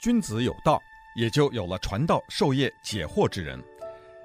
[0.00, 0.80] 君子有道，
[1.16, 3.60] 也就有了传道授业解惑之人。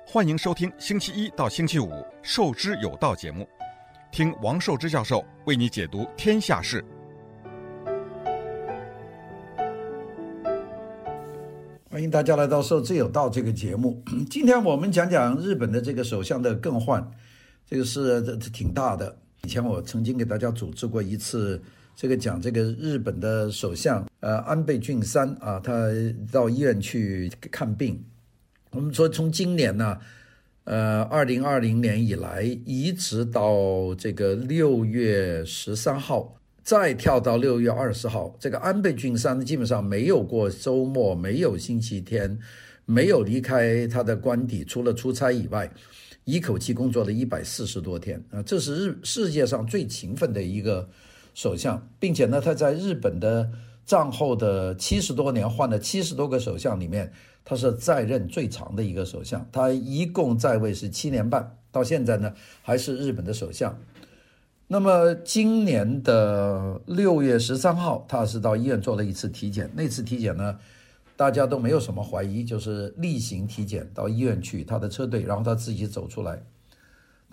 [0.05, 1.89] 欢迎收听星期一到星期五
[2.21, 3.49] 《授之有道》节目，
[4.12, 6.86] 听王寿之教授为你解读天下事。
[11.90, 13.99] 欢迎大家来到《授之有道》这个节目。
[14.29, 17.03] 今天我们讲讲日本的这个首相的更换，
[17.66, 19.17] 这个是挺大的。
[19.41, 21.59] 以前我曾经给大家组织过一次。
[21.95, 25.88] 这个讲这个日本的首相，呃，安倍晋三啊，他
[26.31, 28.04] 到医院去看病。
[28.72, 29.98] 我们说从今年呢，
[30.63, 42.38] 呃，二零二零年以来，一直到这个六月十三号，再跳到六月二十号，这个安倍晋三基本上没有过周末，没有星期天，
[42.85, 45.71] 没有离开他的官邸，除了出差以外，
[46.26, 50.90] 一口气工作了一百四十多天啊，这是日世界上最勤奋的一个。
[51.34, 53.50] 首相，并且呢，他在日本的
[53.86, 57.12] 战后的七十多年换了七十多个首相里面，
[57.44, 59.46] 他是在任最长的一个首相。
[59.52, 63.77] 他一共在位是七年半，到现在呢还是日本的首相。
[64.67, 69.69] 那么今年的六月十三号，他是到医院做了一次体检。
[69.75, 70.57] 那次体检呢，
[71.17, 76.41] 大家都没有什么怀疑，就是例行体检，到医院去他的车队，然后他自己走出来。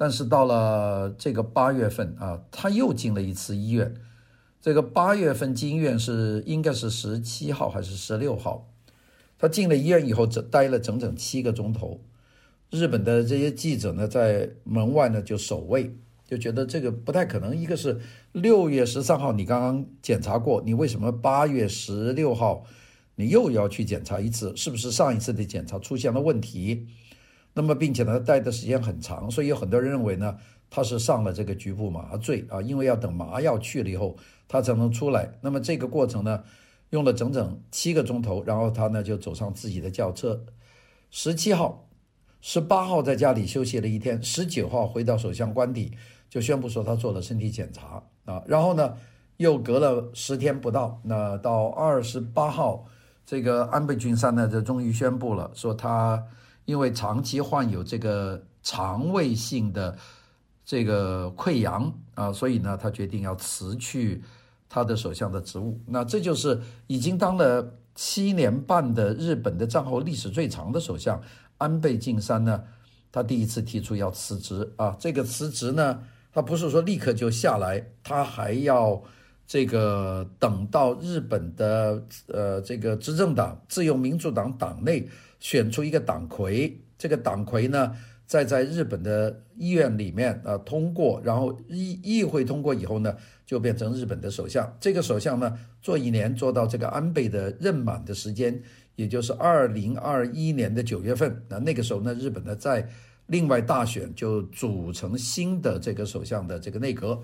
[0.00, 3.94] 但是到了这个八月份啊，他又进了一次医院。
[4.58, 8.72] 这个八月份进医院是应该是十七号还是十六号？
[9.38, 12.00] 他进了医院以后，只待了整整七个钟头。
[12.70, 15.94] 日本的这些记者呢，在门外呢就守卫，
[16.26, 17.54] 就觉得这个不太可能。
[17.54, 18.00] 一个是
[18.32, 22.64] 六月十三号你刚刚检查过，你为什么八月十六号
[23.16, 24.56] 你又要去检查一次？
[24.56, 26.86] 是不是上一次的检查出现了问题？
[27.52, 30.38] 那么，并且呢，待的时间很长，所以有很多人认为呢，
[30.70, 35.32] 他是上了这个局部麻醉啊，因为要等麻药去了以后，他才能出来。
[35.40, 36.44] 那么这个过程呢，
[36.90, 40.44] 用了整整七个钟头，然后他呢就走上自己的轿车，
[41.10, 41.88] 十七号、
[42.40, 45.92] 十八号在家里休息了一天，十九号回到首相官邸，
[46.28, 48.94] 就宣布说他做了身体检查啊，然后呢，
[49.38, 52.86] 又隔了十天不到，那到二十八号，
[53.26, 56.24] 这个安倍晋三呢就终于宣布了，说他。
[56.70, 59.98] 因为长期患有这个肠胃性的
[60.64, 64.22] 这个溃疡啊，所以呢，他决定要辞去
[64.68, 65.80] 他的首相的职务。
[65.84, 71.20] 那这就是已经当了七年半的日本的战后历史最长的首相
[71.58, 72.62] 安倍晋三呢，
[73.10, 74.96] 他第一次提出要辞职啊。
[75.00, 76.00] 这个辞职呢，
[76.32, 79.02] 他不是说立刻就下来，他还要
[79.44, 85.08] 这个等到日本的呃这个执政党自由民主党党内。
[85.40, 87.96] 选出一个党魁，这个党魁呢，
[88.26, 94.70] 再在日本的医院里面啊通过，然后议议会通过以后呢，就变成日本的首相。
[94.78, 98.62] 这个首相呢，做一年做到这个安倍的任满的时间，
[98.94, 101.42] 也就是二零二一年的九月份。
[101.48, 102.86] 那那个时候呢，日本呢再
[103.26, 107.20] 另外大选，就组成新的这个首相的这个内阁，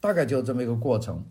[0.00, 1.24] 大概就这么一个过程。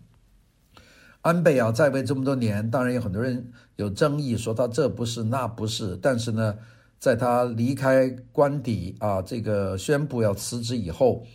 [1.28, 6.00] 安倍啊，在位这么多年，当然有很多人有争议，说他这不是那不是。
[6.02, 6.56] 但是呢，
[7.00, 11.26] 在他离开官邸啊，这个宣布要辞职以后，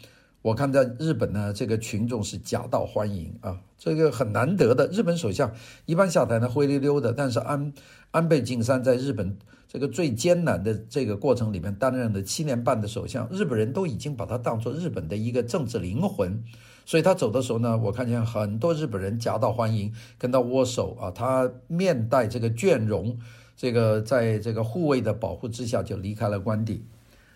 [0.41, 4.87] 我看在日本呢，这个群众是夹道欢迎啊，这个很难得的。
[4.87, 5.53] 日本首相
[5.85, 7.71] 一般下台呢灰溜溜的，但是安
[8.13, 9.37] 安倍晋三在日本
[9.69, 16.43] 这个最艰难的这个过程里面担任了七年半的首相，日本人都已经把他当作日本的一个政治灵魂。
[16.85, 21.11] 所以他走的时候呢，我看见很多日本人夹道欢迎，跟他握手啊。
[21.11, 23.17] 他面带这个倦容，
[23.57, 26.85] 这个在这个护卫的保护之下就离开了官邸。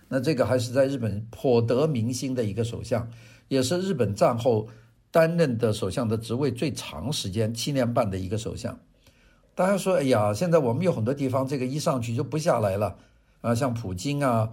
[0.09, 3.09] 那这个还是在日本颇得民心的一个首相，
[3.49, 4.67] 也是日本战后
[5.11, 8.79] 担任的首相的职位最长时间七年半的一个首相。
[9.55, 12.97] 大家说，哎呀，现在我们有很多地方这个一上去就不下来了
[13.41, 14.51] 啊，像普京啊，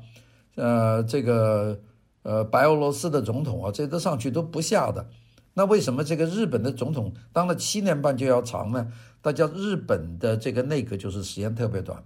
[0.56, 1.80] 呃，这个。
[2.24, 5.10] 呃，白俄罗斯的总统啊，这都上去都不下的，
[5.54, 8.92] 那为什么这个日本的总统当了七年半就要长呢？
[9.22, 12.02] 大家日本的这个内阁就是时间特别短。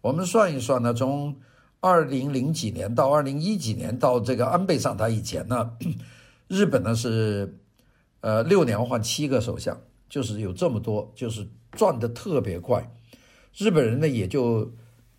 [0.00, 1.36] 我们算一算呢，从
[1.80, 5.70] 二零零几年到二零一几年到这个安倍上台以前呢，
[6.48, 7.58] 日本呢是
[8.20, 9.78] 呃六年换七个首相，
[10.08, 12.90] 就是有这么多，就是转得特别快。
[13.56, 14.72] 日本人呢也就。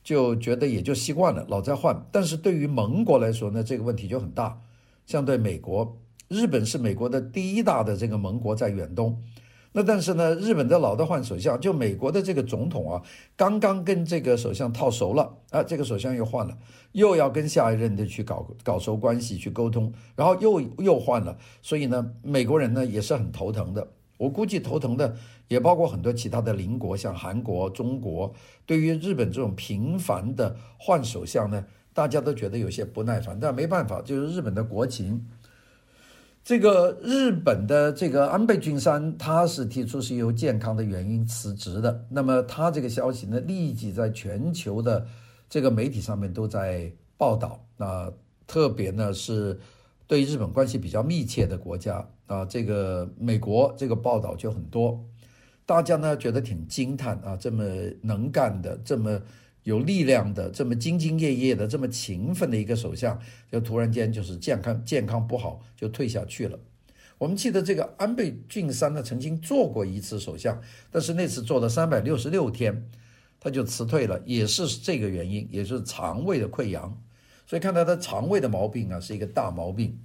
[0.04, 2.06] 就觉得也就习惯了，老在换。
[2.12, 4.62] 但是对于盟国来说呢，这个问题就很大。
[5.06, 5.98] 相对美国，
[6.28, 9.22] 日本是美国的第一大的这个盟国在远东。
[9.72, 13.02] 那但是呢，日本的老的换首相，就美国的这个总统啊，
[13.36, 16.58] 刚刚跟这个首相套熟了啊，这个首相又换了，
[16.94, 21.38] 又要跟下一任的去搞搞熟关系去沟通，然后又又换了。
[21.62, 23.88] 所以呢，美国人呢也是很头疼的。
[24.20, 25.16] 我估计头疼的
[25.48, 28.34] 也包括很多其他的邻国，像韩国、中国。
[28.66, 35.26] 对于日本这种频繁的换首相呢，大家都觉得有些不耐烦，但没办法，就是日本的国情。
[36.44, 42.06] 这个日本的这个安倍晋三，他是提出是由健康的原因辞职的。
[42.10, 45.06] 那么他这个消息呢，立即在全球的
[45.50, 47.64] 这个媒体上面都在报道。
[47.78, 48.12] 那
[48.46, 49.60] 特别呢是
[50.10, 55.06] 对日本关系比较密切的国家啊，这个美国这个报道就很多，
[55.66, 57.64] 大家呢觉得挺惊叹啊，这么
[58.02, 59.22] 能干的，这么。
[59.64, 63.20] 有力量的，这么兢兢业业的，这么勤奋的一个首相，
[63.52, 66.58] 就突然间就是健康健康不好，就退下去了。
[67.20, 70.60] 我们记得这个安倍晋三呢，曾经做过一次首相，
[70.90, 72.90] 但是那次做了三百六十六天，
[73.40, 76.98] 他就辞退了，也是这个原因，也是肠胃的溃疡。
[77.50, 79.98] 所以看到他肠胃的毛病啊，是一个大毛病。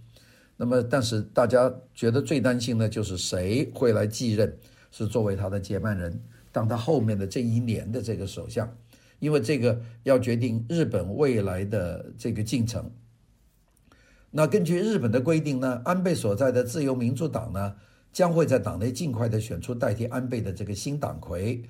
[0.56, 4.56] 那么，但是大家觉得最担心的就是谁会来继任，
[4.91, 6.19] 是作为他的接班人，
[6.50, 8.75] 当他后面的这一年的这个首相。
[9.19, 12.91] 因为这个要决定日本未来的这个进程。
[14.31, 17.75] 那根据日本的规定呢，安倍所在的自由民主党呢，
[18.11, 21.62] 将会在党内尽快的选出代替安倍的这个新党魁，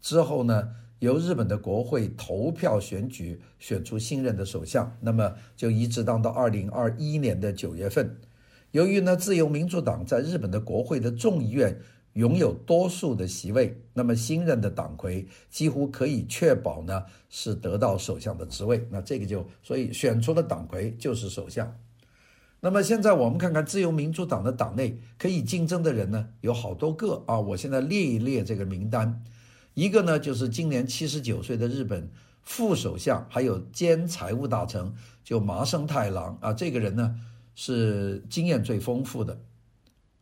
[0.00, 4.96] 之后呢，由日本的国会投票选举选出新任的首相。
[5.00, 8.16] 那么就一直当到二零二一年的九月份。
[8.70, 11.80] 由于呢，自由民主党在日本的国会的众议院。
[12.14, 18.84] 拥有多数的席位，那么新任的党魁几乎可以确保呢是得到首相的职位。
[18.90, 21.72] 那这个就所以选出了党魁就是首相。
[22.58, 27.38] 那么现在我们看看自由民主党的党内可以竞争的人呢，有好多个啊。
[27.38, 29.22] 我现在列一列这个名单，
[29.74, 32.10] 一个呢就是今年七十九岁的日本
[32.42, 36.52] 副首相，还有兼财务大臣，就麻生太郎啊。
[36.52, 37.14] 这个人呢
[37.54, 39.38] 是经验最丰富的。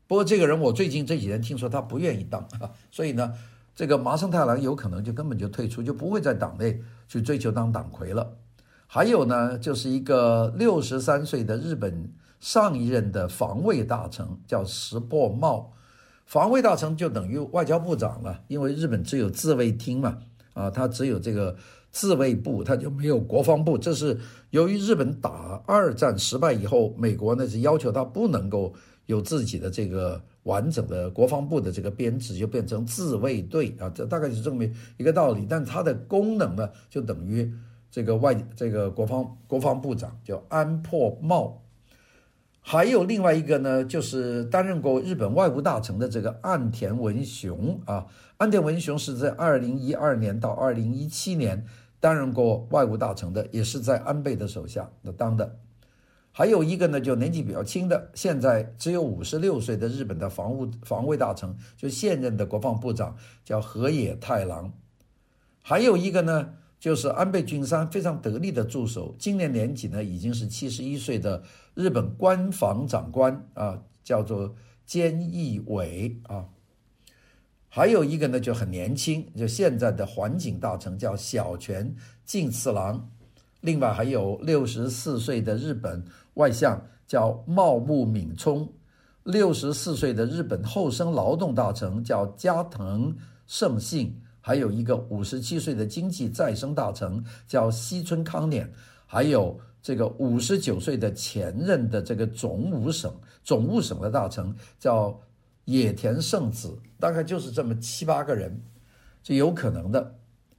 [0.06, 2.46] 不过这个人，我最近这几天听说他不愿意当，
[2.90, 3.34] 所以呢，
[3.74, 8.36] 这个麻生太郎有可能就根本就退出，就不会在党内去追求当党魁了。
[8.86, 12.10] 还有呢，就是一个六十三岁的日本
[12.40, 15.74] 上一任的防卫大臣叫石破茂，
[16.28, 20.18] 防卫大臣就等于外交部长了，因为日本只有自卫厅嘛，
[20.52, 21.56] 啊，他只有这个
[21.90, 23.78] 自卫部，他就没有国防部。
[23.78, 24.16] 这是
[24.50, 28.72] 由于日本打二战失败以后，美国呢是要求他不能够。
[29.06, 34.62] 有自己的这个完整的国防部的这个编制，就变成自卫队啊，这大概是这么
[34.98, 35.46] 一个道理。
[35.48, 37.50] 但它的功能呢，就等于
[37.90, 41.58] 这个外这个国防国防部长叫安破茂。
[42.70, 48.04] 还有另外一个呢，就是担任过日本外务大臣的这个岸田文雄啊，
[48.36, 51.64] 岸田文雄是在二零一二年到二零一七年
[51.98, 55.56] 担任过外务大臣的，也是在安倍的手下那当的。
[56.30, 63.16] 还有一个呢，就年纪比较轻的，现在只有五十六岁的日本的防务防卫大臣，就现任的国防部长
[63.46, 64.74] 叫河野太郎。
[65.62, 66.50] 还有一个呢，
[66.80, 71.42] 就是安倍晋三非常得力的助手，今年年纪呢已经是七十一岁的
[71.74, 74.54] 日本官房长官啊，叫做
[74.86, 76.46] 菅义伟啊。
[77.68, 81.94] 还有一个呢就很年轻，就现在的环境大臣叫小泉
[82.24, 83.10] 进次郎。
[83.60, 86.04] 另外还有六十四岁的日本
[86.34, 88.72] 外相叫茂木敏充，
[89.24, 93.16] 六十四岁的日本厚生劳动大臣叫加藤
[93.48, 98.66] 胜信，还有一个五十七岁的经济再生大臣叫西村康稔，
[99.06, 103.14] 还有这个五十九岁的前任的这个总务省
[103.44, 105.20] 总务省的大臣叫
[105.64, 108.62] 野田圣子，大概就是这么七八个人，
[109.22, 110.14] 是有可能的。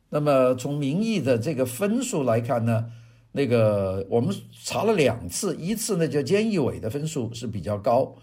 [0.09, 2.91] 那么从民意的这个分数来看呢，
[3.31, 8.15] 那个我们查了两次，一次呢就菅义伟的分数是比较高，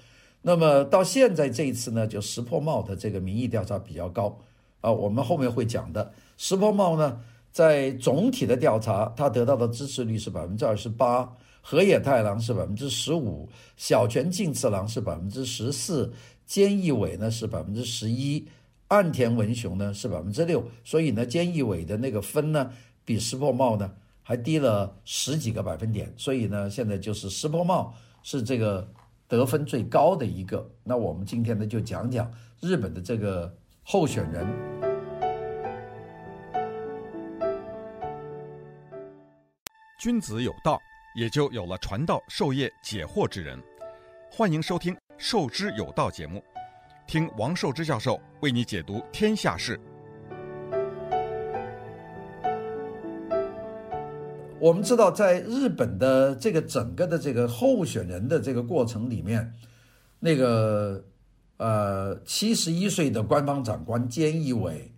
[0.42, 4.40] 那么到现在这一次呢就石破茂的这个民意调查比较高
[4.87, 6.12] 啊，我们后面会讲的。
[6.37, 11.28] 石破茂呢在总体的调查，他得到的支持率是百分之二十八，
[11.61, 16.12] 河野太郎是百分之十五，小泉进次郎是百分之十四，
[16.49, 18.47] 菅义伟呢是百分之十一。
[18.87, 22.71] 岸田文雄呢是百分之六，所以呢，菅义伟的那个分呢
[23.05, 23.90] 比石破茂呢
[24.23, 28.88] 还低了十几个百分点，所以呢，现在就是石破茂是这个
[29.26, 30.71] 得分最高的一个。
[30.85, 33.52] 那我们今天呢就讲讲日本的这个
[33.88, 34.45] 候选人。
[39.97, 40.76] 君子有道，
[41.14, 43.57] 也就有了传道授业解惑之人。
[44.28, 46.43] 欢迎收听《授之有道》节目。
[47.07, 49.78] 听王寿之教授为你解读天下事。
[54.59, 59.55] 我们知道，在日本的这个整个的这个候选人的这个过程里面，
[60.19, 61.05] 那个
[61.58, 64.92] 呃，七十一岁的官方长官菅义伟，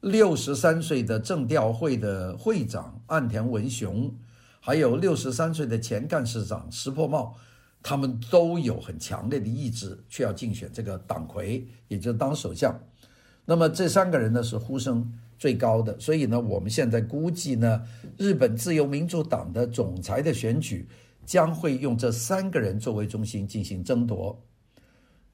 [0.00, 4.14] 六十三岁的政调会的会长岸田文雄，
[4.60, 7.34] 还有六十三岁的前干事长石破茂，
[7.82, 12.78] 他们都有很强烈的意志，去要竞选这个党魁，也就当首相。
[13.46, 17.82] 那么这三个人呢，是呼声最高的，所以呢，我们现在估计呢，
[18.18, 20.86] 日本自由民主党的总裁的选举
[21.24, 24.38] 将会用这三个人作为中心进行争夺。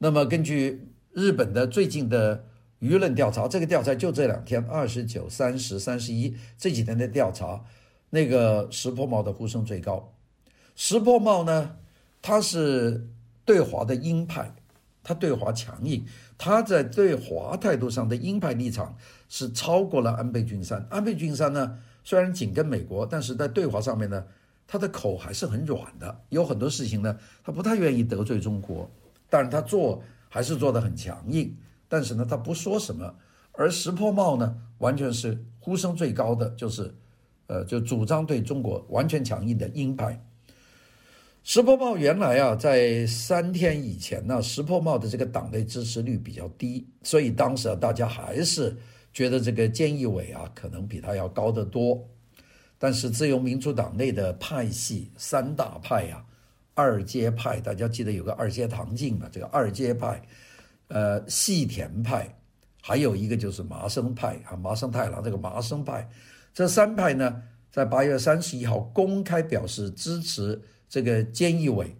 [0.03, 2.43] 那么，根据日本的最近的
[2.79, 7.63] 舆论调查，这个调查就这两天，二十九、三十、三十一这几天的调查，
[8.09, 10.11] 那个石破茂的呼声最高。
[10.75, 11.77] 石破茂呢，
[12.19, 13.09] 他是
[13.45, 14.55] 对华的鹰派，
[15.03, 16.03] 他对华强硬，
[16.35, 18.97] 他在对华态度上的鹰派立场
[19.29, 20.83] 是超过了安倍晋三。
[20.89, 24.25] 安倍晋三呢，虽然紧跟美国，但是在对华上面呢，
[24.65, 28.89] 他的口还是很软的，有很多事情呢，他不太愿意得罪中国。
[29.31, 31.55] 但是他做还是做得很强硬，
[31.87, 33.15] 但是呢，他不说什么。
[33.53, 36.93] 而石破茂呢，完全是呼声最高的，就是，
[37.47, 40.21] 呃，就主张对中国完全强硬的鹰派。
[41.43, 48.75] 石破茂原来啊，在三天以前呢，石破茂的这个党内支持率比较低，所以当时啊，大家还是
[49.13, 52.05] 觉得这个菅义伟啊，可能比他要高得多。
[52.77, 56.30] 但是自由民主党内的派系三大派呀、啊。
[56.73, 59.27] 二阶派，大家记得有个二阶堂进嘛？
[59.31, 60.21] 这个二阶派，
[60.87, 62.33] 呃，细田派，
[62.81, 66.09] 还有一个就是麻生派啊，麻生太郎这个麻生派，
[66.53, 71.95] 这三派呢，在八月三十一号公开表示支持这个菅义伟。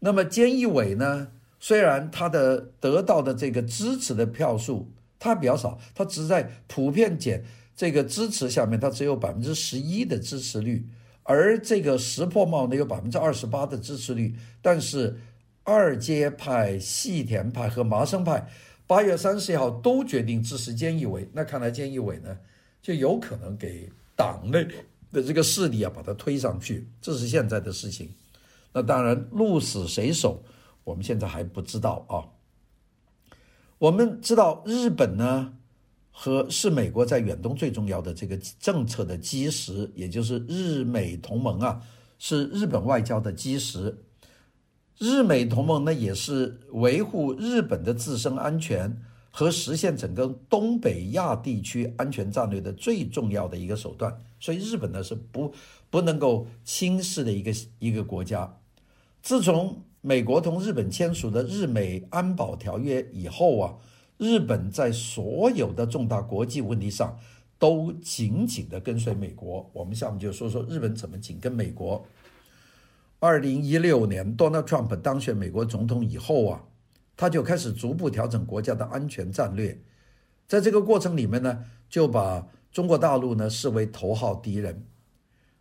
[0.00, 7.44] 那么菅义伟呢，虽然他的得到的这个支持的票数他比较少，他只在普遍减
[7.76, 10.86] 这个支持下面，他只有百分之十一的支持率。
[11.22, 15.16] 而这个石破茂呢，有百分之二十八的支持率，但是
[15.62, 18.48] 二阶派、细田派和麻生派
[18.86, 21.28] 八月三十一号都决定支持菅义伟。
[21.32, 22.36] 那看来菅义伟呢，
[22.82, 24.66] 就有可能给党内
[25.12, 28.10] 的这个势力啊，把他推上去，这是现在的事情。
[28.72, 30.42] 那当然，鹿死谁手，
[30.82, 32.26] 我们现在还不知道啊。
[33.78, 35.52] 我们知道日本呢。
[36.22, 41.80] 和是美国在远东最重要的这个政策的基石，也就是日美同盟啊，
[42.18, 43.96] 是日本外交的基石。
[44.98, 48.94] 日美同盟呢，也是维护日本的自身安全
[49.30, 54.14] 和实现整个东北亚地区安全战略的最重要的一个手段。
[54.38, 55.50] 所以，日本呢是不
[55.88, 58.58] 不能够轻视的一个一个国家。
[59.22, 63.74] 自从美国同日本签署的日美安保条约以后啊。
[64.20, 67.18] 日本在所有的重大国际问题上
[67.58, 69.70] 都紧紧地跟随美国。
[69.72, 72.04] 我们下面就说说日本怎么紧跟美国。
[73.18, 76.64] 二零一六年，Donald Trump 当选美国总统以后啊，
[77.16, 79.80] 他就开始逐步调整国家的安全战略。
[80.46, 84.84] 在这个过程里面呢，就把中国大陆呢视为头号敌人。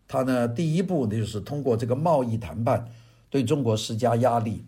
[0.06, 2.92] 他呢第一步呢就是通过这个贸易谈判
[3.30, 4.66] 对中国施加压力。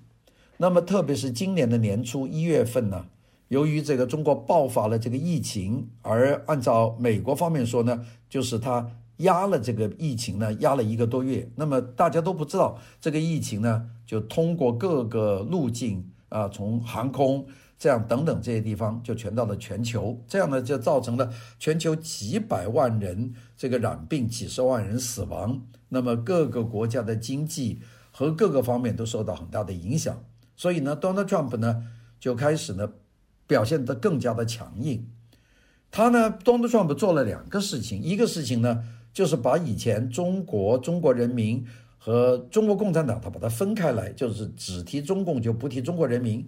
[0.55, 3.07] 那么特别是今年的年初一月份呢。
[3.51, 11.51] 由于这个中国爆发了这个疫情，而按照美国方面说呢，就是他压了这个疫情呢，压了一个多月。
[11.57, 17.45] 那么大家都不知道这个疫情呢，就通过各个路径啊，从航空
[17.77, 20.17] 这样等等这些地方，就传到了全球。
[20.29, 21.29] 这样呢，就造成了
[21.59, 25.61] 全球几百万人这个染病，几十万人死亡。
[25.89, 27.81] 那么各个国家的经济
[28.11, 30.23] 和各个方面都受到很大的影响。
[30.55, 31.83] 所以呢，Donald Trump 呢
[32.17, 32.89] 就开始呢。
[33.51, 35.05] 表现得更加的强硬，
[35.91, 38.81] 他呢，Donald Trump 做了两个事情，一个事情呢，
[39.11, 41.61] 就是把以前中国、中国人民
[41.97, 46.47] 和中国共产党，他把它分开来，就是只提中共就不提中国人民。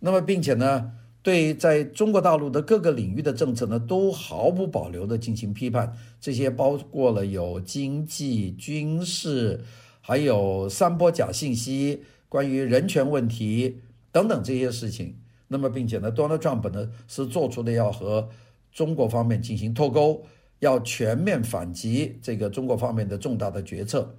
[0.00, 0.92] 那么，并且呢，
[1.22, 9.64] 对在中国大陆的各个领域的政策呢，都毫不保留地进行批判，这些包括了有经济、军事，
[10.02, 13.80] 还有散播假信息、关于人权问题
[14.12, 15.16] 等等这些事情。
[15.48, 18.28] 那么，并且呢，Donald Trump 呢是做出的要和
[18.70, 20.22] 中国方面进行脱钩，
[20.58, 24.14] 要全面反击这个中国方面的重大的决策。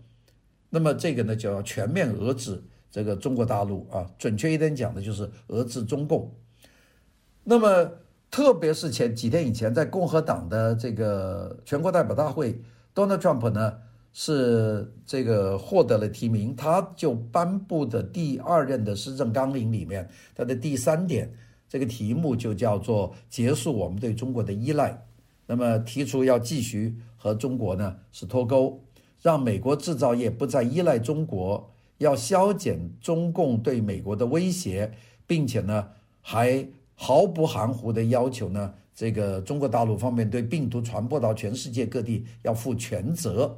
[0.70, 6.34] 那么，这个呢就要全面遏制这个中国大陆啊，准确一点讲的就是遏制中共。
[7.44, 7.92] 那么，
[8.32, 12.60] 特别是前几天以前，在共和党的这个全国代表大会
[12.96, 13.78] ，Donald Trump 呢。
[14.22, 21.32] 是这个获得了提名，他就颁布的第二任的施政纲领里面，他的第三点，
[21.70, 25.06] 这个题目就叫做结束我们对中国的依赖。
[25.48, 28.84] 那么提出要继续和中国呢是脱钩，
[29.22, 34.92] 让美国制造业不再依赖中国，要削减中共对美国的威胁，
[35.26, 35.88] 并且呢
[36.20, 43.58] 还毫不含糊地要求呢，这个中国大陆方面对病毒传播到全世界各地要负全责。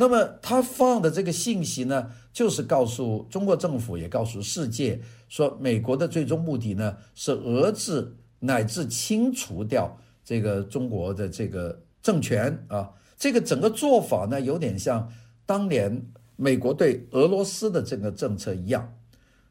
[0.00, 12.88] 那么他放的这个信息呢，就是告诉中国政府，也告诉世界，说美国的最终目的呢是遏制乃至清除掉这个中国的这个政权啊。
[13.16, 15.12] 这个整个做法呢，有点像
[15.44, 18.94] 当年美国对俄罗斯的这个政策一样。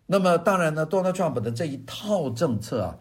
[0.05, 2.97] 那么当然呢，Donald Trump 的这一套政策啊，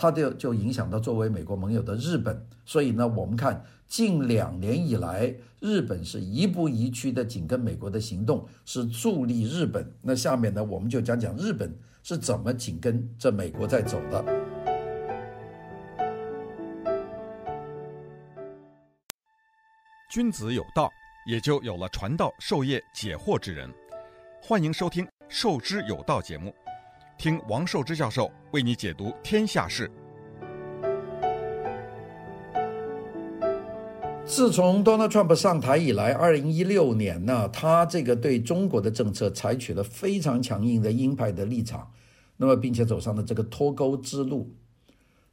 [0.00, 2.42] 他就就影响到作为美国盟友的日本。
[2.64, 9.92] 所以呢，我们看近两年以来，日本是一步一趋的紧跟美国的行动，是助力日本。
[10.00, 14.24] 那下面呢，我们就讲讲日本是怎么紧跟着美国在走的。
[20.10, 20.90] 君子有道，
[21.26, 23.70] 也就有了传道授业解惑之人。
[24.42, 25.06] 欢迎收听。
[25.28, 26.52] 授之有道节目，
[27.20, 29.90] 听王寿之教授为你解读天下事。
[34.24, 41.92] 自从 Donald Trump 上台以来，二零一六年呢，他这个对中国的政策采取了非常强硬的鹰派的立场，
[42.38, 44.54] 那么并且走上了这个脱钩之路。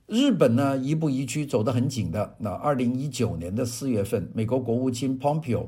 [0.07, 2.35] 日本呢，一步一趋走得很紧的。
[2.39, 5.67] 那二零一九年的四月份，美国国务卿 Pompeo，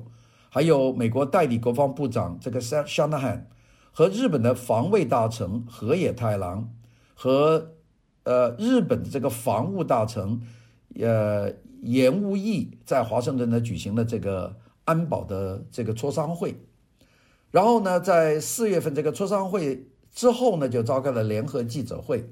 [0.49, 3.43] 还有美国代理国防部长这个 Shanahan。
[3.91, 6.69] 和日本的防卫大臣河野太郎，
[7.15, 7.73] 和
[8.23, 10.41] 呃日本的这个防务大臣
[10.99, 14.55] 呃岩屋义在华盛顿呢举行了这个
[14.85, 16.55] 安保的这个磋商会，
[17.51, 22.29] 然后呢，在四月份这个磋商会之后呢，就召开了联合记者会。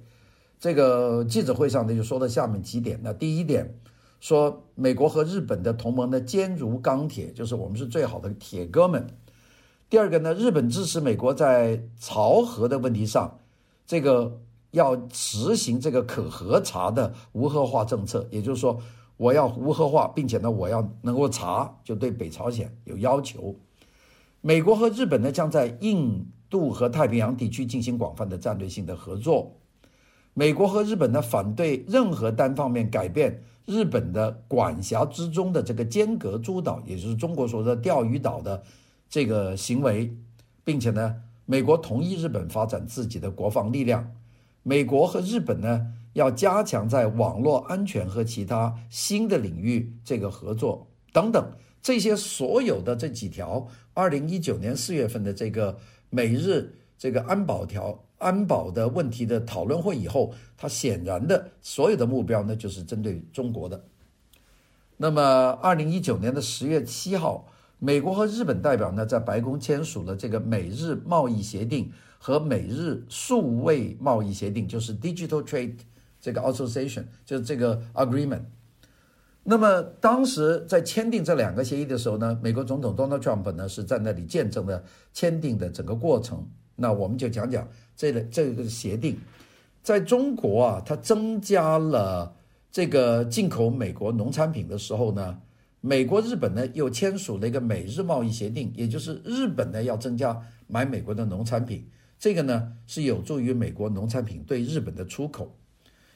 [0.59, 2.99] 这个记者会上呢，就说了下面几点。
[3.03, 3.77] 那第一点
[4.19, 9.07] 说，美国和日本的同盟呢坚如钢铁，就是我们是最好的铁哥们。
[9.89, 13.39] 第二个呢，日本支持美国在朝核的问题上，
[13.85, 14.41] 这个
[14.71, 18.77] 要实行这个可核查的无核化政策，也就是说，
[19.15, 23.55] 我要无核化，并且呢，我要能够查，就对北朝鲜有要求。
[24.41, 29.53] 美国和日本呢，将在印度和太平洋地区进行广泛的战略性的合作。
[30.33, 38.61] 美国和日本呢，反对任何单方面改变日本的管辖之中的这个尖阁诸岛，也就是中国所说的钓鱼岛的。
[39.09, 40.13] 这个行为，
[40.63, 44.13] 并且呢，美国同意日本发展自己的国防力量。
[44.63, 51.51] 美国和日本呢，要加强在网络安全和其他新的领域这个合作等等。
[51.81, 55.77] 这些所有的这几条，二零一九年四月份的这个
[56.09, 63.81] 美日这个安保条安保的问题的讨论会以后，它显然的所有的目标呢，就是针对中国的。
[64.97, 65.21] 那么，
[65.61, 67.47] 二零一九年的十月七号。
[67.79, 75.75] 美国和日本代表呢，在白宫签署了这个美日贸易协定和美日数位贸易协定，就是 Digital Trade
[76.19, 78.41] 这个 Association，就是这个 Agreement。
[79.43, 86.43] 那么当时在签订这两个协议的时候呢，美国总统 Donald Trump 呢是在那里见证了签订的整个过程。
[86.75, 89.19] 那我们就讲讲这个这个协定，
[89.83, 92.35] 在中国啊，它增加了
[92.71, 95.37] 这个进口美国农产品的时候呢。
[95.81, 101.87] 美国、日本呢又签署了一个美日贸易协定，也就是日本呢要增加买美国的农产品，
[102.17, 105.55] 这个呢是有助于美国农产品对日本的出口，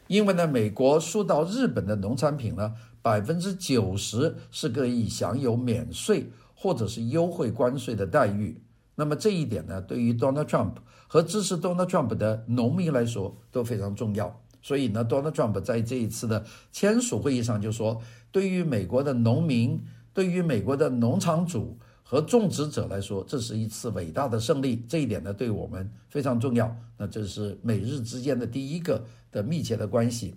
[0.07, 8.59] 因为呢美国输到日本的农产品呢百分之九十是可以享有免税或者是优惠关税的待遇，
[8.95, 10.73] 那么这一点呢对于 Donald Trump
[11.07, 14.41] 和支持 Donald Trump 的农民来说都非常重要。
[14.63, 17.99] 所以呢，Donald Trump 在这一次的签署会议上就说，
[18.31, 19.79] 对于美国的农民、
[20.13, 24.83] 对于美国的农场主和种植者来说，这是一次伟大的胜利。
[24.87, 26.75] 这一点呢，对我们非常重要。
[26.97, 30.35] 那这是美日之间的第一个的密切的关系。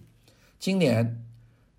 [0.59, 1.25] 今年，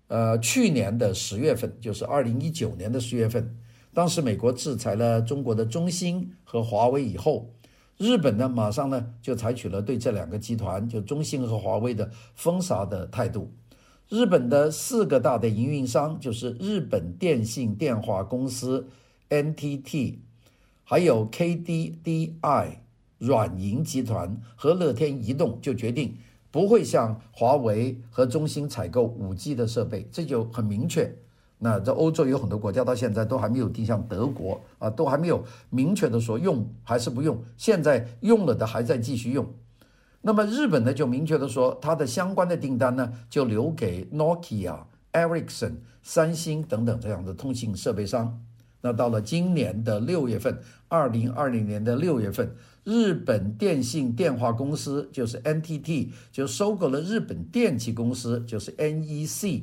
[0.08, 3.56] 呃，去年的十月份，就是二零一九年的十月份，
[3.92, 7.50] 当时美国制裁了中国的中兴和华为以后。
[7.98, 13.50] 日本呢，马上呢就采取了对这两个集团，就中兴和华为的封杀的态度。
[14.08, 18.86] 日本的四个大的营运商，就是日本电信电话公司
[19.28, 20.18] NTT，
[20.84, 22.68] 还有 KDDI
[23.18, 26.16] 软银集团和乐天移动，就决定
[26.52, 31.12] 不会向华为和中兴采购 5G 的设备，这就很明确。
[31.58, 37.42] 那在欧洲有很多国家到现在都还没有定，向德国啊，都还没有明确的说用还是不用。
[37.56, 39.44] 现在用了的还在继续用。
[40.26, 44.76] 那么日本呢，就明确的说，它的相关的订单呢，就留给 Nokia、
[45.12, 48.42] Ericsson、三星等等这样的通信设备商。
[48.80, 50.58] 那到了今年的六月份，
[50.88, 59.62] 二零二零年的六月份，日本电信电话公司就是 NTT 就收购了日本电气公司就是 NEC，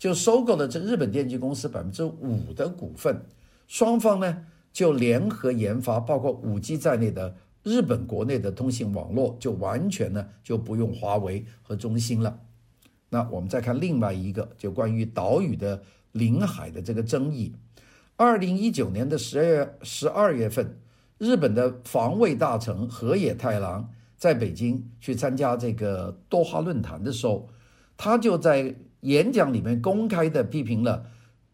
[0.00, 3.22] 就收购了这日本电气公司百分之五的股份，
[3.68, 12.40] 双方呢就联合研发包括五 G 在内的日本国内的通信网络，就完全呢就不用华为和中兴了。
[13.08, 17.54] 那我们再看另外一个，就关于岛屿的领海的这个争议。
[18.16, 20.78] 二零一九年的十二月十二月份，
[21.18, 27.48] 日本的防卫大臣河野太郎在北京去参加这个多哈论坛的时候，
[27.96, 31.04] 他就在演讲里面公开的批评了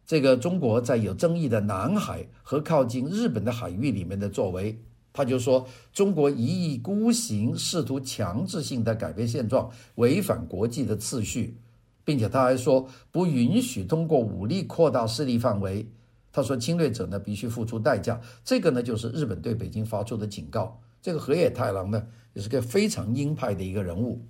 [0.06, 4.80] 这个中国在有争议的南海和靠近日本的海域里面的作为。
[5.18, 11.56] 他就说，中国一意孤行，试图强制性的改变现状，违反国际的次序，
[12.04, 15.84] 并且他还说不允许通过武力扩大势力范围。
[16.30, 18.20] 他说：“侵略者呢，必须付出代价。
[18.44, 20.80] 这个呢，就是日本对北京发出的警告。
[21.02, 24.24] 这个河野太郎呢，也是个非常鹰派的一个人物。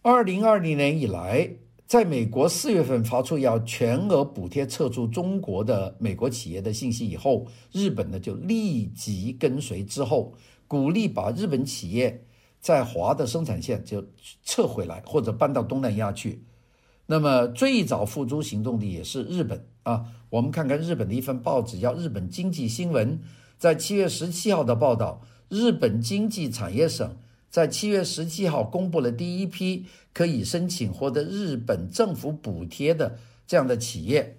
[0.00, 1.50] 二零二零年以来，
[1.88, 10.34] 在美国四月份发出要全额补贴撤出中国的美国企业的信息以后，日本呢就立即跟随之后，
[10.66, 12.26] 鼓励把日本企业
[12.60, 14.04] 在华的生产线就
[14.44, 16.44] 撤回来，或者搬到东南亚去。
[17.06, 23.18] 那么最早付诸行动的也是日本。”啊，我们看看日本的一份报纸，叫《日本经济新闻》，
[23.56, 27.16] 在七月十七号的报道，日本经济产业省
[27.50, 34.36] 在七月十七号公布了第一批可以申请获得日本政府补贴的这样的企业，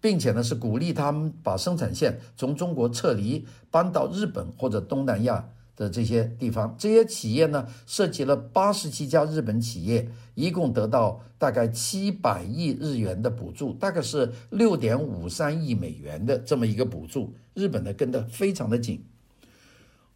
[0.00, 5.48] 并且呢是鼓励他们把生产线从中国撤离，搬到日本或者东南亚。
[5.76, 17.34] 的这些地方，这些企业呢，涉及了八十七家日本企业，一共得到大概七百亿日元的补助，大概是六点五三亿美元的这么一个补助。
[17.54, 19.04] 日本呢跟得非常的紧。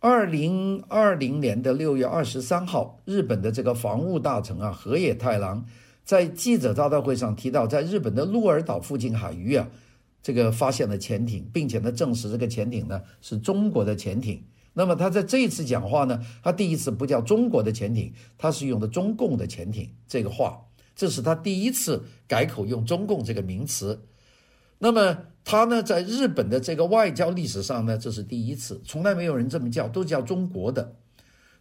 [0.01, 5.67] 二零二零年的六月二十三号，日本的这个防务大臣啊，河野太郎
[6.05, 9.69] 在记者招待会上提到，在日本的鹿儿岛附近海域啊，
[10.23, 14.45] 这个发现了潜艇，并且呢证实这个潜艇呢是中国的潜艇。
[14.75, 20.61] 那么他在这一次讲话呢，他第一次不叫中国的潜艇，他是用的中共的潜艇这个话，
[20.95, 24.01] 这是他第一次改口用中共这个名词。
[24.79, 25.19] 那么
[25.51, 30.95] 他呢，在日本的这个外交历史上呢，这是第一次，从来没有人这么叫，都叫中国的。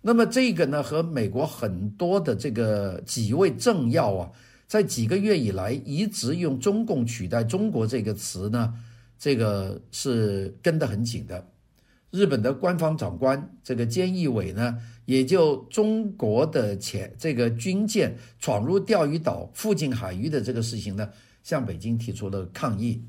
[0.02, 4.30] 那么这个呢，和美国很多的这个几位政要啊，
[4.68, 8.74] 在几个月以来一直用中共取代中国这个词呢，
[9.18, 11.48] 这个是跟得很紧的。
[12.12, 21.10] 日本的官方长官这个菅义伟呢，也就中国的前这个军舰闯入钓鱼岛附近海域的这个事情呢，
[21.42, 23.02] 向北京提出了抗议。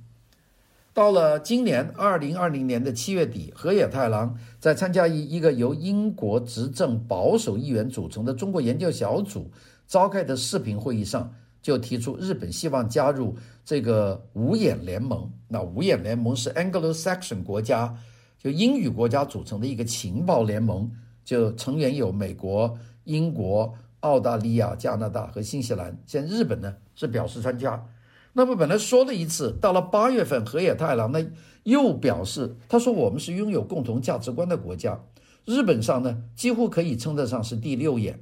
[0.99, 9.49] 到了今年二零二零年的七月底，河野太郎在参加一一个由英国执政保守议员组成的中国研究小组
[9.87, 11.33] 召开的视频会议上，
[11.63, 15.31] 就提出日本希望加入这个五眼联盟。
[15.47, 17.97] 那五眼联盟是 Anglo-Saxon 国家。
[18.37, 20.91] 就英语国家组成的一个情报联盟，
[21.25, 25.97] 就成员有美国、英国、澳大利亚、加拿大和新西兰。
[26.07, 27.81] 现在日本呢是表示参加。
[28.39, 31.27] 那么本来说了一次，到了八月份，河野太郎呢
[31.65, 35.01] 又表示，他说我们是拥有共同价值观的国家。
[35.45, 38.21] 日本上呢几乎可以称得上是第六眼。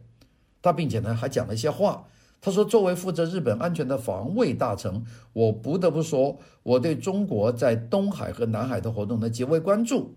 [0.63, 2.07] 他并且呢还讲了一些话。
[2.41, 10.15] 他说：“作为负责日本安全的防卫大臣，我不得不说，我对中国在东海和南海的活动呢极为关注。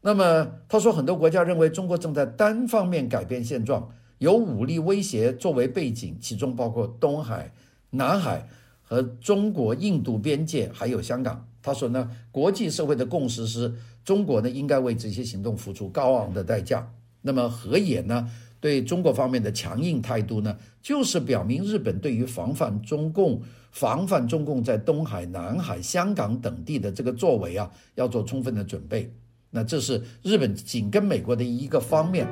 [0.00, 7.52] 那么，他说很多国家认为中国正在单方面改变现状，有武力威胁作为背景，其中包括东海、
[7.90, 8.48] 南海
[8.90, 11.46] 和中国印度边界，还有香港。
[11.62, 13.72] 他说呢，国际社会的共识是
[14.04, 16.92] 中国呢应该为这些行动付出高昂的代价。
[17.22, 18.28] 那么，河野呢？”
[18.60, 29.10] 对中国方面的强硬态度呢，就是表明日本对于防范中共、防范中共在东海、南海、香港等地的这个作为啊，要做充分的准备。
[29.48, 32.26] 那这是日本紧跟美国的一个方面。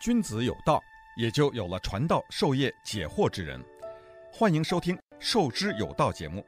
[0.00, 0.80] 君子有道，
[1.14, 3.62] 也就有了传道授业解惑之人。
[4.32, 6.42] 欢迎收听《授之有道》节目，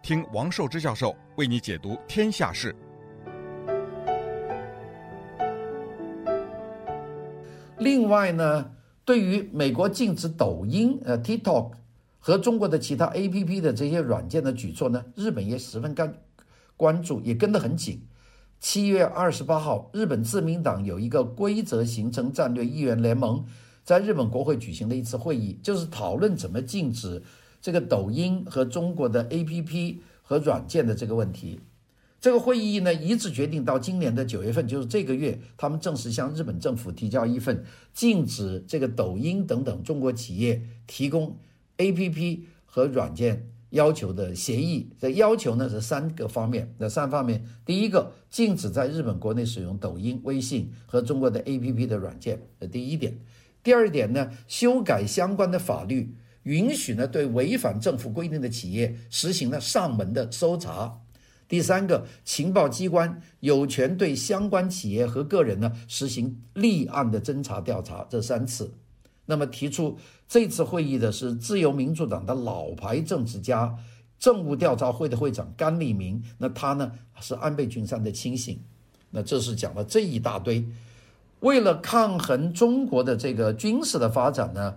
[0.00, 2.74] 听王寿之教授为你解读天下事。
[7.78, 8.70] 另外呢，
[9.04, 11.72] 对于美国禁止抖音、呃 TikTok
[12.20, 16.14] 和中国的其他 APP 的这些软件的举措呢，日本也十分关
[16.76, 18.06] 关注，也跟得很紧。
[18.60, 23.44] 七月二十八号，日本自民党有一个规则形成战略议员联盟，
[23.86, 27.22] 在日本国会举行的一次会议，就是讨论怎么禁止
[27.62, 31.60] 这个抖音和中国的 APP 和软件的这个问题。
[32.20, 41.38] 这个会议呢，一致决定到今年的九月份，就是这个月，他们正式向日本政府提交一份禁止这个抖音等等中国企业提供
[41.78, 43.48] APP 和软件。
[43.70, 53.18] 要求的协议，这要求呢是三个方面，那三方面，第一个，禁止在日本国内使用抖音、微信和中国的 APP 的软件，这第一点。
[53.66, 61.00] 第二点呢，修改相关的法律，允许呢对违反政府规定的企业实行了上门的搜查。
[61.48, 68.72] 第三个，情报机关有权对相关企业和个人呢实行立案的侦查调查，这三次。
[69.24, 69.98] 那么提出
[70.28, 73.76] 这次会议的是自由民主党的老牌政治家、
[74.16, 78.62] 政务调查会的会长甘利明，那他呢是安倍晋三的亲信。
[79.10, 80.64] 那这是讲了这一大堆。
[81.40, 84.74] 为了抗衡中国的这个军事的发展呢，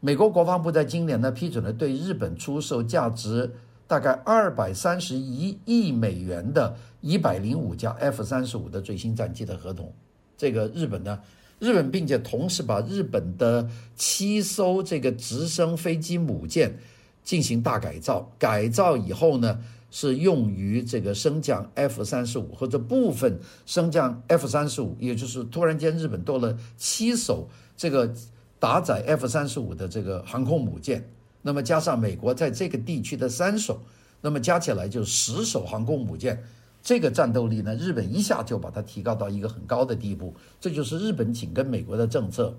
[0.00, 3.50] 美国国防部在今年呢批准了对日本出售价值
[3.86, 9.92] 大概二百三十一亿美元的一百零五架 F 三十五的最新战机的合同。
[10.36, 11.18] 这个日本呢。
[11.60, 16.76] 日本，并且同时把日本的七艘这个直升飞机母舰
[17.22, 19.58] 进行大改造，改造以后呢，
[19.94, 28.12] 是用于这个升降 F 三十五或者部分升降 F 三十五，也就是突然间日本多了七艘这个
[28.58, 31.08] 搭载 F 三十五的这个航空母舰，
[31.42, 33.80] 那么加上美国在这个地区的三艘，
[34.20, 36.42] 那么加起来就十艘航空母舰。
[36.82, 42.52] 这个战斗力呢，日本一下就把它提高到一个很高的地步，这就是日本紧跟美国的政策。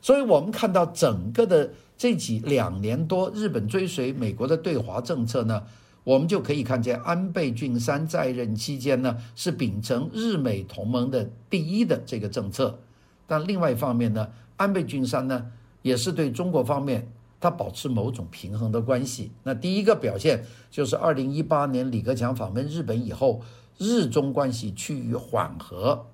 [0.00, 5.62] 所以，我们看到整个的这几两年多，日本追随美国的对华政策呢，
[6.04, 12.78] 我们就可以看见安倍晋三在任期间呢，是秉承日美同盟的第一的这个政策。
[13.26, 15.46] 但另外一方面呢，安倍晋三呢，
[15.82, 17.08] 也是对中国方面
[17.40, 19.30] 他保持某种平衡的关系。
[19.42, 23.40] 那第一个表现就是二零一八年李克强访问日本以后。
[23.82, 26.04] 日中关系趋于缓和。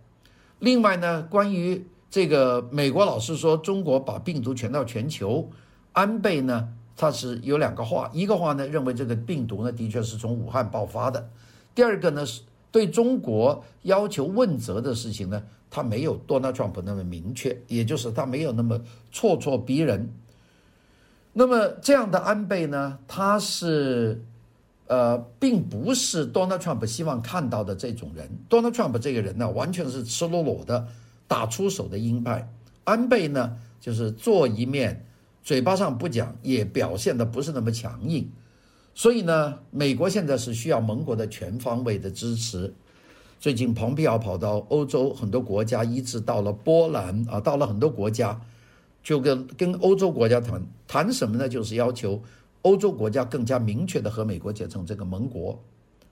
[0.61, 5.51] 另外呢，关于这个美国老是说中国把病毒传到全球，
[5.91, 11.21] 安倍呢，他是有两个话，一个话呢，认为这个病毒呢的确是从武汉爆发的；
[11.75, 18.81] 第二个呢，是对中国要求问责的事情呢，他没有 Donald Trump 那么明确，也就是他没有那么
[19.13, 20.09] 咄咄逼人。
[21.33, 24.23] 那么这样的安倍呢，他是。
[24.89, 28.31] 呃，并不是 Donald Trump 希望看到的这种人。
[28.49, 30.87] Donald Trump 这个人呢，完全是赤裸裸的
[31.27, 32.49] 打出手的鹰派。
[32.85, 35.05] 安倍呢，就是做一面，
[35.47, 38.29] 嘴巴上不讲，也表现的不是那么强硬。
[38.97, 42.75] 所以呢，美国现在是需要盟国的全方位的支持。
[43.39, 48.41] 最近，蓬佩奥跑到欧洲很多国家，一直到了波兰啊，到了很多国家，
[49.05, 51.49] 就跟跟欧洲国家谈谈什么呢？
[51.49, 52.21] 就是要求。
[52.63, 55.57] 欧洲国家更加明确的和美国结成这个盟国。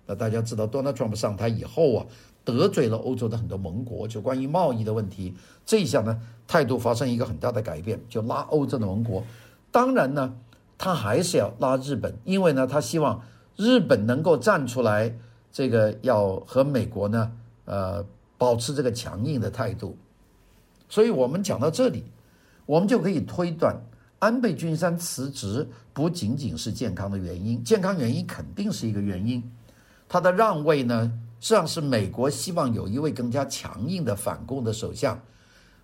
[0.07, 2.07] 那大家知道，Donald Trump 上台以后啊，
[2.44, 9.24] 得罪了欧洲的很多盟国，就关于贸易的问题，这一下呢，态度发生一个很大的改变，就拉欧洲的盟国。
[9.70, 10.35] 当然呢，
[10.76, 13.22] 他还是要拉日本，因为呢，他希望
[13.57, 15.14] 日本能够站出来，
[15.50, 17.33] 这个要和美国呢，
[17.64, 18.04] 呃，
[18.37, 19.96] 保持这个强硬的态度。
[20.88, 22.04] 所以我们讲到这里，
[22.66, 23.74] 我们就可以推断。
[24.20, 29.42] 安倍晋三辞职不仅仅是健康的原因，健康原因肯定是一个原因。
[30.09, 35.20] 他的让位呢，实际上是美国希望有一位更加强硬的反共的首相，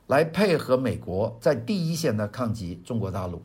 [0.06, 3.42] 来配合美国在第一线的抗击中国大陆。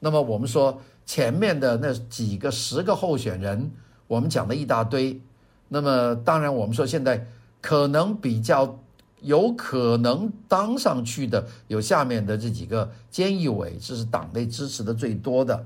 [0.00, 3.70] 那么我们说前面的那几个十个候选人，
[4.06, 5.20] 我们讲了一大堆。
[5.68, 7.26] 那么当然我们说现在
[7.60, 8.78] 可能比较。
[9.20, 15.56] 有可能当上去的有下面的这几个菅义伟，这是党内支持的最多的；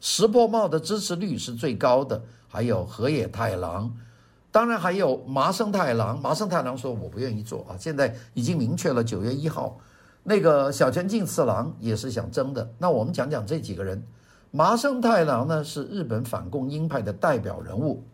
[0.00, 3.94] 石破茂的支持率是最高的，还有河野太郎，
[4.52, 6.20] 当然还有麻生太郎。
[6.20, 9.80] 麻生太郎说：“我不愿意做啊。”现在已经明确了，九月一号，
[10.22, 12.70] 那个小泉进次郎也是想争的。
[12.78, 14.00] 那我们讲讲这几个人。
[14.50, 18.04] 麻生太郎呢，是日本反共鹰派的代表人物。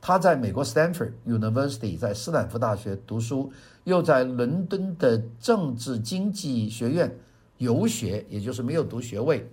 [0.00, 3.52] 他在美国 Stanford University 在斯坦福大学读书，
[3.84, 7.14] 又在伦敦的政治经济学院
[7.58, 9.48] 游学，也就是没有读学位。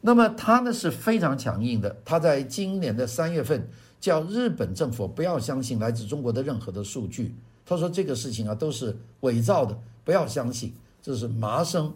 [0.00, 1.94] 那么他呢是非常强硬的。
[2.06, 3.68] 他在今年的三月份
[4.00, 7.34] 叫日本政府不要相信来自中国的任何的数据。
[7.66, 10.72] 他说这个事情啊都是伪造的，不要相信。
[11.02, 11.92] 这是麻生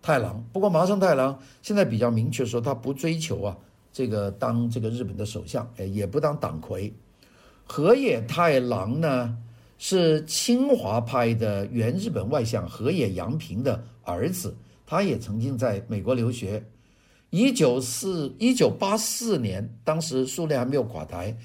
[0.00, 0.44] 太郎。
[0.52, 3.56] 不过麻生太郎现在比较明确说他不追求啊
[3.92, 6.92] 这个当这个日本的首相，哎也不当党魁。
[7.64, 9.36] 河野太郎呢，
[9.78, 14.54] 是清华派的原日本外相河野洋平的儿子，
[14.86, 16.64] 他也曾经在美国留学。
[17.36, 21.36] 一九四一九八四年，当时苏联还没有垮台，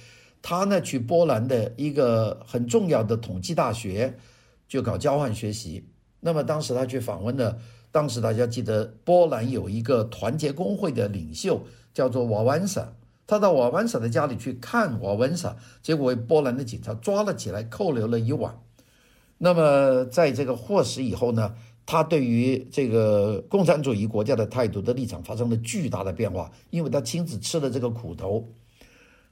[0.41, 4.17] 他呢去波兰的一个很重要的统计大学，
[4.69, 5.85] 就搞交换学习。
[6.21, 7.59] 那么当时他去访问了，
[7.91, 11.61] 当时大家记得波兰有一个团结工会的领袖
[11.93, 12.93] 叫做瓦文萨，
[13.27, 18.57] 他到瓦文萨的家里去看瓦文萨，结果被波兰的警察抓了起来，扣留了一晚。
[19.39, 21.53] 那么在这个获释以后呢，
[21.85, 28.47] 他对于这个共产主义国家的态度的立场发生了巨大的变化，因为他亲自吃了这个苦头。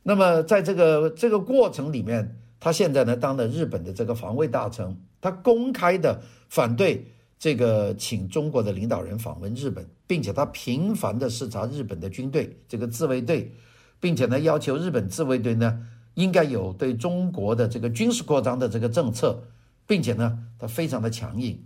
[0.03, 7.05] 那么在这个这个过程里面，他现在呢当了日本的这个防卫大臣，他公开的反对
[7.37, 13.51] 这个请中国的领导人访问日本，并且他频繁的视察日本的军队这个自卫队，
[13.99, 15.85] 并且呢要求日本自卫队呢
[16.15, 19.43] 应该有对中国的这个军事扩张的这个政策，
[19.85, 21.61] 并且呢他非常的强硬。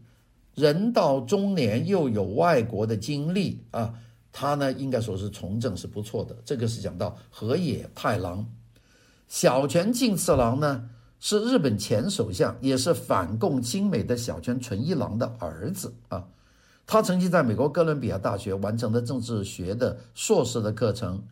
[0.55, 3.93] 人到中年又有外国的经历啊，
[4.31, 6.35] 他呢应该说是从政是不错的。
[6.45, 8.45] 这个是讲到河野太郎，
[9.27, 10.87] 小泉进次郎呢
[11.19, 16.23] 是日本前首相，也是反共亲美的小泉纯一郎的儿子啊。
[16.85, 21.23] 他曾经在美国哥伦比亚大学完成了政治学的硕士的课程，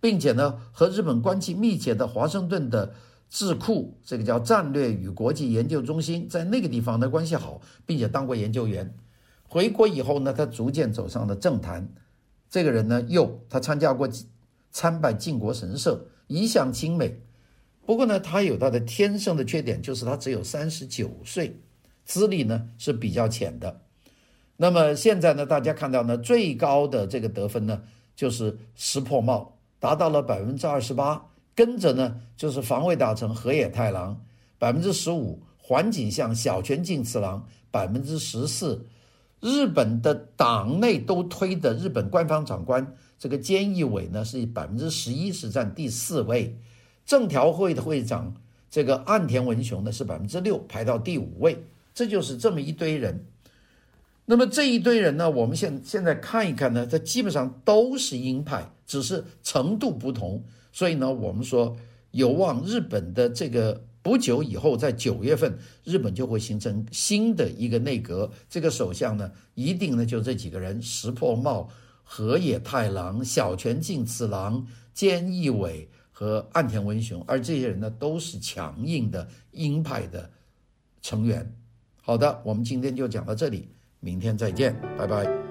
[0.00, 2.92] 并且呢和日本关系密切的华盛顿的。
[3.28, 8.94] 智库这个叫战略与国际研究中心，在那个地方的关系好，并且当过研究员。
[9.46, 11.88] 回国以后呢，他逐渐走上了政坛。
[12.50, 14.08] 这个人呢，又他参加过
[14.70, 17.20] 参拜靖国神社，一向亲美。
[17.84, 21.60] 不过呢，他有他的天生的缺点，就是他只有三十九岁，
[22.04, 23.82] 资历呢是比较浅的。
[24.56, 27.82] 那么现在呢，大家看到呢，最高的这个得分呢，
[28.16, 31.26] 就是石破茂，达到了百分之二十八。
[31.58, 34.20] 跟着呢，就是防卫大臣河野太郎，
[34.60, 38.86] 百分之十五；环境相小泉进次郎，百分之十四。
[39.40, 46.56] 日本的党内都推的日本官方长官这个菅义伟呢是百分之十一，是占第四位。
[47.04, 48.36] 政调会的会长
[48.70, 51.64] 这个岸田文雄呢是百分之六，排到第五位。
[51.92, 53.26] 这就是这么一堆人。
[54.26, 60.44] 那么这一堆人呢，我们现现在看一看呢，他基本上都是鹰派，只是程度不同。
[60.78, 61.76] 所以呢，我们说
[62.12, 68.30] 有望日本的这个不久以后，在九月份，日本就会形成新的一个内阁。
[68.48, 71.68] 这个首相呢，一定呢就这几个人：石破茂、
[72.04, 74.64] 河野太郎、小泉进次郎、
[74.94, 77.24] 菅义伟和岸田文雄。
[77.26, 80.30] 而这些人呢，都是强硬的鹰派的
[81.02, 81.52] 成员。
[82.00, 85.47] 好的，我们今天就讲到这里，明天再见，拜拜。